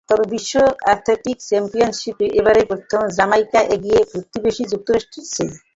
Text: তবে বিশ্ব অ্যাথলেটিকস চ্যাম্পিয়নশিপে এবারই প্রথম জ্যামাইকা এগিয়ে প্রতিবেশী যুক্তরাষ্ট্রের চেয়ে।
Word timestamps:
তবে 0.09 0.23
বিশ্ব 0.33 0.53
অ্যাথলেটিকস 0.79 1.43
চ্যাম্পিয়নশিপে 1.49 2.25
এবারই 2.39 2.65
প্রথম 2.71 3.01
জ্যামাইকা 3.17 3.61
এগিয়ে 3.75 3.99
প্রতিবেশী 4.11 4.63
যুক্তরাষ্ট্রের 4.71 5.25
চেয়ে। 5.27 5.53